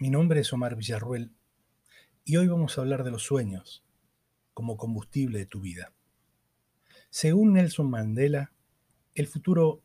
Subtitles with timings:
[0.00, 1.30] Mi nombre es Omar Villarruel
[2.24, 3.84] y hoy vamos a hablar de los sueños
[4.54, 5.92] como combustible de tu vida.
[7.10, 8.50] Según Nelson Mandela,
[9.14, 9.82] el futuro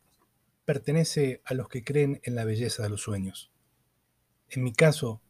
[0.63, 3.51] pertenece a los que creen en la belleza de los sueños.
[4.47, 5.21] En mi caso,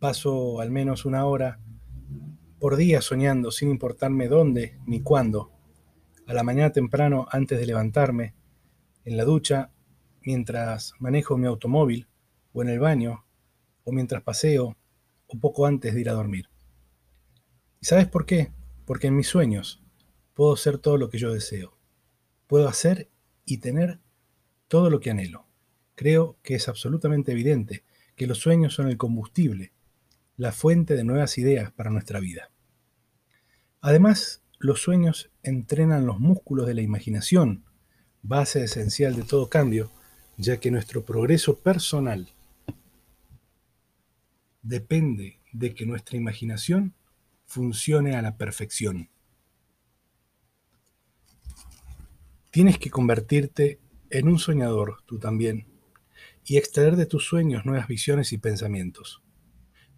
[0.00, 1.60] paso al menos una hora
[2.58, 5.52] por día soñando sin importarme dónde ni cuándo,
[6.26, 8.34] a la mañana temprano antes de levantarme,
[9.04, 9.70] en la ducha,
[10.22, 12.08] mientras manejo mi automóvil
[12.52, 13.23] o en el baño
[13.84, 14.76] o mientras paseo
[15.26, 16.48] o poco antes de ir a dormir.
[17.80, 18.50] ¿Y sabes por qué?
[18.84, 19.82] Porque en mis sueños
[20.34, 21.78] puedo ser todo lo que yo deseo.
[22.46, 23.10] Puedo hacer
[23.44, 24.00] y tener
[24.68, 25.46] todo lo que anhelo.
[25.94, 27.84] Creo que es absolutamente evidente
[28.16, 29.72] que los sueños son el combustible,
[30.36, 32.50] la fuente de nuevas ideas para nuestra vida.
[33.80, 37.64] Además, los sueños entrenan los músculos de la imaginación,
[38.22, 39.90] base esencial de todo cambio,
[40.36, 42.32] ya que nuestro progreso personal
[44.64, 46.94] depende de que nuestra imaginación
[47.46, 49.10] funcione a la perfección.
[52.50, 53.78] Tienes que convertirte
[54.10, 55.66] en un soñador, tú también,
[56.44, 59.22] y extraer de tus sueños nuevas visiones y pensamientos.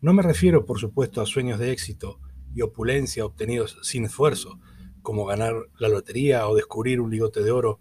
[0.00, 2.20] No me refiero, por supuesto, a sueños de éxito
[2.54, 4.58] y opulencia obtenidos sin esfuerzo,
[5.02, 7.80] como ganar la lotería o descubrir un ligote de oro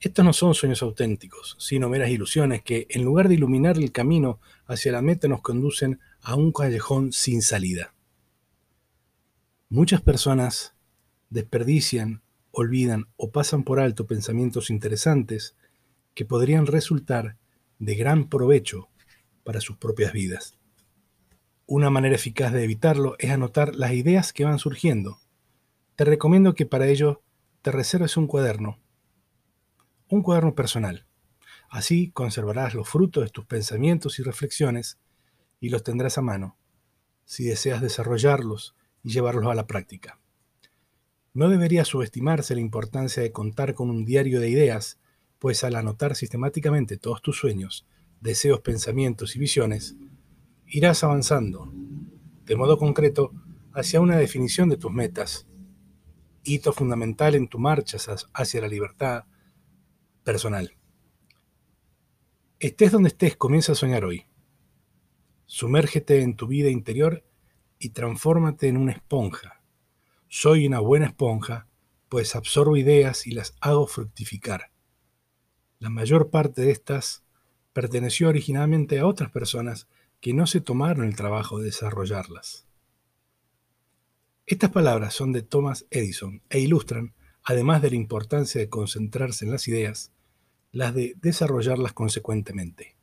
[0.00, 4.40] estos no son sueños auténticos, sino meras ilusiones que, en lugar de iluminar el camino
[4.66, 7.94] hacia la meta, nos conducen a un callejón sin salida.
[9.68, 10.74] Muchas personas
[11.30, 15.56] desperdician, olvidan o pasan por alto pensamientos interesantes
[16.14, 17.36] que podrían resultar
[17.78, 18.88] de gran provecho
[19.44, 20.58] para sus propias vidas.
[21.66, 25.18] Una manera eficaz de evitarlo es anotar las ideas que van surgiendo.
[25.96, 27.22] Te recomiendo que para ello
[27.62, 28.78] te reserves un cuaderno
[30.08, 31.06] un cuaderno personal.
[31.68, 34.98] Así conservarás los frutos de tus pensamientos y reflexiones
[35.60, 36.56] y los tendrás a mano,
[37.24, 40.20] si deseas desarrollarlos y llevarlos a la práctica.
[41.32, 44.98] No debería subestimarse la importancia de contar con un diario de ideas,
[45.38, 47.86] pues al anotar sistemáticamente todos tus sueños,
[48.20, 49.96] deseos, pensamientos y visiones,
[50.66, 51.72] irás avanzando,
[52.44, 53.32] de modo concreto,
[53.74, 55.46] hacia una definición de tus metas,
[56.42, 57.98] hito fundamental en tu marcha
[58.32, 59.24] hacia la libertad,
[60.26, 60.76] personal.
[62.58, 64.26] Estés donde estés, comienza a soñar hoy.
[65.46, 67.22] Sumérgete en tu vida interior
[67.78, 69.62] y transfórmate en una esponja.
[70.26, 71.68] Soy una buena esponja,
[72.08, 74.72] pues absorbo ideas y las hago fructificar.
[75.78, 77.22] La mayor parte de estas
[77.72, 79.86] perteneció originalmente a otras personas
[80.20, 82.66] que no se tomaron el trabajo de desarrollarlas.
[84.44, 87.14] Estas palabras son de Thomas Edison e ilustran,
[87.44, 90.10] además de la importancia de concentrarse en las ideas,
[90.76, 92.98] las de desarrollarlas consecuentemente.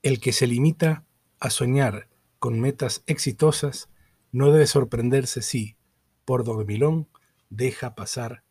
[0.00, 1.04] El que se limita
[1.38, 2.08] a soñar
[2.38, 3.90] con metas exitosas
[4.32, 5.76] no debe sorprenderse si,
[6.24, 7.10] por dormilón,
[7.50, 8.42] deja pasar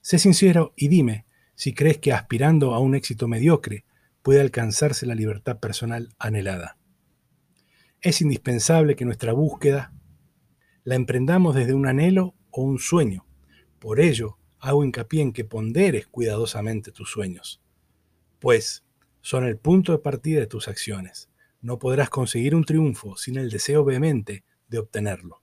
[0.00, 3.84] Sé sincero y dime si crees que aspirando a un éxito mediocre
[4.22, 6.78] puede alcanzarse la libertad personal anhelada.
[8.00, 9.92] Es indispensable que nuestra búsqueda
[10.88, 13.26] la emprendamos desde un anhelo o un sueño.
[13.78, 17.60] Por ello, hago hincapié en que ponderes cuidadosamente tus sueños,
[18.38, 18.86] pues
[19.20, 21.28] son el punto de partida de tus acciones.
[21.60, 25.42] No podrás conseguir un triunfo sin el deseo vehemente de obtenerlo.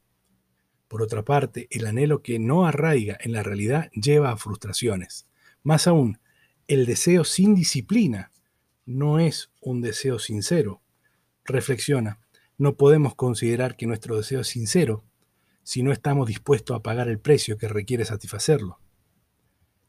[0.87, 5.27] Por otra parte, el anhelo que no arraiga en la realidad lleva a frustraciones.
[5.61, 6.17] Más aún,
[6.67, 8.31] el deseo sin disciplina
[8.87, 10.81] no es un deseo sincero.
[11.43, 12.19] Reflexiona,
[12.57, 15.03] no podemos considerar que nuestro deseo es sincero
[15.65, 18.79] si no estamos dispuestos a pagar el precio que requiere satisfacerlo?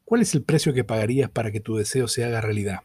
[0.07, 2.81] ¿Cuál es el precio que pagarías para que tu deseo se haga realidad?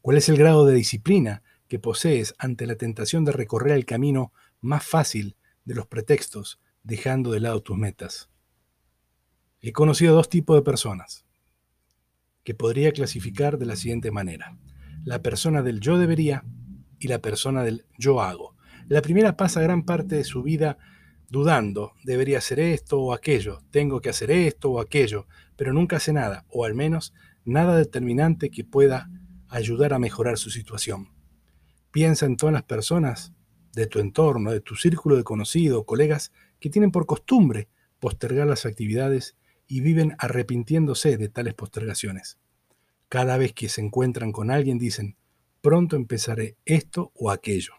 [0.00, 4.32] ¿Cuál es el grado de disciplina que posees ante la tentación de recorrer el camino
[4.60, 8.30] más fácil de los pretextos, dejando de lado tus metas?
[9.60, 11.26] He conocido dos tipos de personas
[12.44, 14.56] que podría clasificar de la siguiente manera.
[15.04, 16.44] La persona del yo debería
[17.00, 18.54] y la persona del yo hago.
[18.86, 20.78] La primera pasa gran parte de su vida
[21.28, 25.26] dudando, debería hacer esto o aquello, tengo que hacer esto o aquello,
[25.56, 27.14] pero nunca hace nada, o al menos
[27.44, 29.10] nada determinante que pueda
[29.48, 31.10] ayudar a mejorar su situación.
[31.90, 33.32] Piensa en todas las personas
[33.72, 38.66] de tu entorno, de tu círculo de conocidos, colegas, que tienen por costumbre postergar las
[38.66, 39.36] actividades
[39.66, 42.38] y viven arrepintiéndose de tales postergaciones.
[43.08, 45.16] Cada vez que se encuentran con alguien dicen,
[45.60, 47.74] pronto empezaré esto o aquello.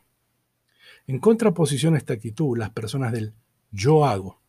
[1.10, 3.34] En contraposición a esta actitud, las personas del
[3.72, 4.40] yo hago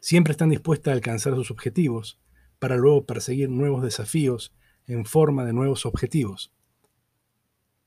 [0.00, 2.18] siempre están dispuestas a alcanzar sus objetivos
[2.58, 4.52] para luego perseguir nuevos desafíos
[4.88, 6.52] en forma de nuevos objetivos.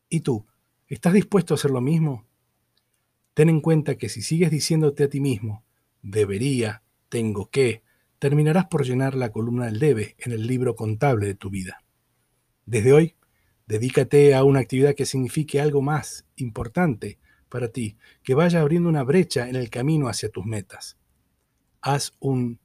[0.07, 0.45] ¿Y tú?
[0.87, 2.25] ¿Estás dispuesto a hacer lo mismo?
[3.33, 5.65] Ten en cuenta que si sigues diciéndote a ti mismo,
[6.01, 7.83] debería, tengo que,
[8.19, 11.83] terminarás por llenar la columna del debe en el libro contable de tu vida.
[12.65, 13.15] Desde hoy,
[13.67, 17.19] dedícate a una actividad que signifique algo más importante
[17.53, 20.97] para ti, que vaya abriendo una brecha en el camino hacia tus metas.
[21.81, 22.59] Haz un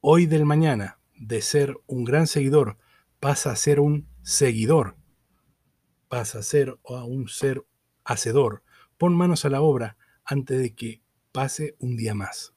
[0.00, 2.78] hoy del mañana de ser un gran seguidor,
[3.20, 4.96] pasa a ser un seguidor,
[6.08, 7.64] pasa a ser a un ser
[8.02, 8.64] hacedor.
[8.96, 11.00] Pon manos a la obra antes de que
[11.30, 12.52] pase un día más.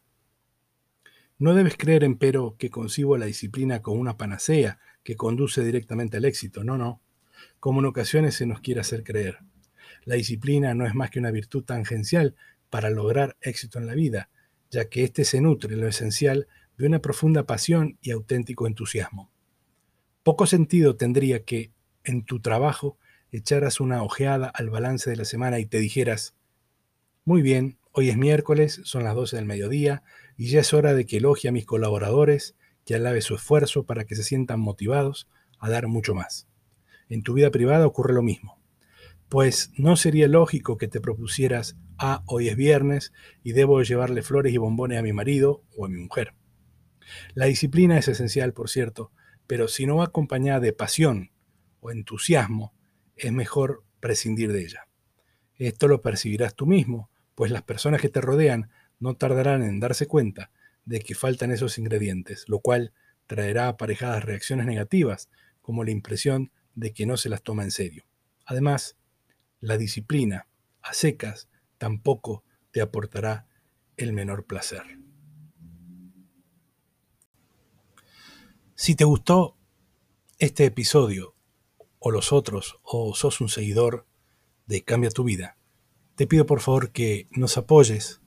[1.38, 6.25] No debes creer, empero, que concibo la disciplina como una panacea que conduce directamente al
[6.25, 6.63] éxito.
[6.63, 7.04] No, no.
[7.60, 9.38] Como en ocasiones se nos quiere hacer creer.
[10.03, 12.35] La disciplina no es más que una virtud tangencial
[12.69, 14.29] para lograr éxito en la vida,
[14.71, 16.47] ya que éste se nutre, lo esencial,
[16.77, 19.29] de una profunda pasión y auténtico entusiasmo.
[20.23, 21.71] Poco sentido tendría que,
[22.03, 22.97] en tu trabajo,
[23.31, 26.35] echaras una ojeada al balance de la semana y te dijeras,
[27.25, 30.03] muy bien, hoy es miércoles, son las 12 del mediodía,
[30.38, 32.55] y ya es hora de que elogie a mis colaboradores,
[32.85, 35.27] que alabe su esfuerzo para que se sientan motivados
[35.59, 36.47] a dar mucho más.
[37.09, 38.61] En tu vida privada ocurre lo mismo
[39.31, 43.13] pues no sería lógico que te propusieras, ah, hoy es viernes
[43.44, 46.33] y debo llevarle flores y bombones a mi marido o a mi mujer.
[47.33, 49.13] La disciplina es esencial, por cierto,
[49.48, 51.31] pero si no va acompañada de pasión
[51.80, 52.74] o entusiasmo,
[53.16, 54.89] es mejor prescindir de ella.
[55.56, 58.69] Esto lo percibirás tú mismo, pues las personas que te rodean
[59.00, 60.51] no tardarán en darse cuenta
[60.84, 62.92] de que faltan esos ingredientes, lo cual
[63.27, 65.30] traerá aparejadas reacciones negativas,
[65.62, 68.04] como la impresión de que no se las toma en serio.
[68.45, 68.98] Además,
[69.62, 70.48] la disciplina
[70.81, 71.48] a secas
[71.78, 73.48] tampoco te aportará
[73.96, 75.00] el menor placer.
[78.75, 79.56] Si te gustó
[80.40, 81.36] este episodio
[82.00, 84.08] o los otros o sos un seguidor
[84.66, 85.58] de Cambia tu vida,
[86.16, 88.22] te pido por favor que nos apoyes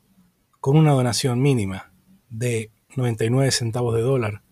[0.60, 1.92] con una donación mínima
[2.30, 4.42] de 99 centavos de dólar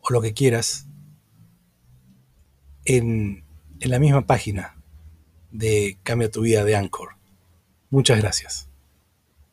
[0.00, 0.86] o lo que quieras
[2.84, 3.44] en,
[3.80, 4.75] en la misma página
[5.58, 7.16] de Cambia tu vida de Anchor.
[7.90, 8.68] Muchas gracias.